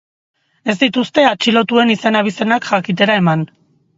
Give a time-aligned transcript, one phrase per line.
[0.71, 3.45] Ez dituzte atxilotuen izen-abizenak jakitera eman.